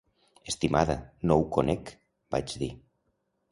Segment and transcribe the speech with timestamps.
[0.51, 0.95] "Estimada,
[1.31, 1.93] no ho conec",
[2.37, 2.73] vaig dir.